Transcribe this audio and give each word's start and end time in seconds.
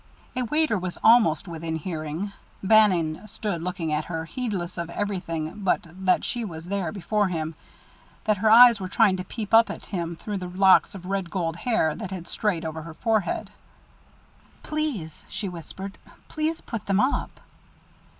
A 0.35 0.41
waiter 0.41 0.79
was 0.79 0.97
almost 1.03 1.47
within 1.47 1.75
hearing. 1.75 2.33
Bannon 2.63 3.27
stood 3.27 3.61
looking 3.61 3.93
at 3.93 4.05
her, 4.05 4.25
heedless 4.25 4.79
of 4.79 4.89
everything 4.89 5.57
but 5.59 5.81
that 5.91 6.25
she 6.25 6.43
was 6.43 6.65
there 6.65 6.91
before 6.91 7.27
him, 7.27 7.53
that 8.23 8.37
her 8.37 8.49
eyes 8.49 8.81
were 8.81 8.89
trying 8.89 9.15
to 9.17 9.23
peep 9.23 9.53
up 9.53 9.69
at 9.69 9.85
him 9.85 10.15
through 10.15 10.37
the 10.37 10.49
locks 10.49 10.95
of 10.95 11.05
red 11.05 11.29
gold 11.29 11.55
hair 11.55 11.93
that 11.93 12.09
had 12.09 12.27
strayed 12.27 12.65
over 12.65 12.81
her 12.81 12.95
forehead. 12.95 13.51
"Please" 14.63 15.23
she 15.29 15.47
whispered 15.47 15.99
"please 16.29 16.61
put 16.61 16.87
them 16.87 16.99
up." 16.99 17.39